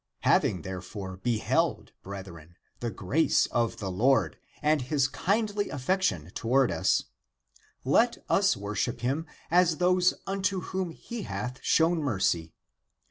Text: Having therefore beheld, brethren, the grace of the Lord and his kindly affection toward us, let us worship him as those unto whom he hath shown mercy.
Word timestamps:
Having 0.21 0.63
therefore 0.63 1.17
beheld, 1.17 1.91
brethren, 2.01 2.55
the 2.79 2.89
grace 2.89 3.45
of 3.45 3.77
the 3.77 3.91
Lord 3.91 4.39
and 4.63 4.81
his 4.81 5.07
kindly 5.07 5.69
affection 5.69 6.31
toward 6.31 6.71
us, 6.71 7.03
let 7.83 8.17
us 8.27 8.57
worship 8.57 9.01
him 9.01 9.27
as 9.51 9.77
those 9.77 10.15
unto 10.25 10.61
whom 10.61 10.89
he 10.89 11.21
hath 11.21 11.59
shown 11.61 11.99
mercy. 12.01 12.55